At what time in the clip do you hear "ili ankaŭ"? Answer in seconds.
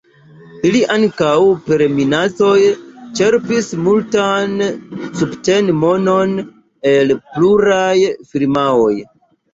0.67-1.33